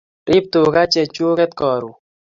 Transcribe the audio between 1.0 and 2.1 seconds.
chuket karun